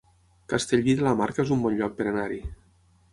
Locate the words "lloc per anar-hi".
1.81-2.41